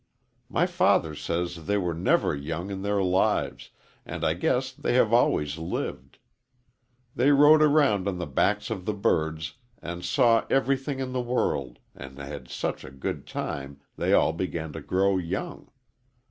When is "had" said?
12.17-12.49